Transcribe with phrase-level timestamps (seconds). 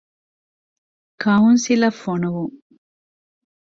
[1.21, 2.53] ކައުންސިލަށް ފޮނުވުން.